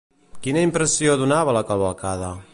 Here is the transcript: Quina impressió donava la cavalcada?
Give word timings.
Quina 0.47 0.63
impressió 0.69 1.15
donava 1.23 1.57
la 1.59 1.65
cavalcada? 1.73 2.33